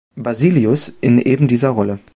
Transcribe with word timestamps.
Basilius 0.17 0.91
in 1.03 1.19
eben 1.19 1.47
dieser 1.47 1.69
Rolle. 1.69 1.99